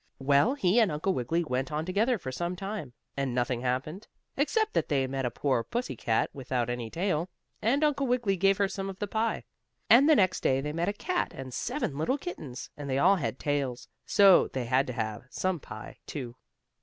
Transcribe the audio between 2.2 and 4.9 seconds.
some time, and nothing happened, except that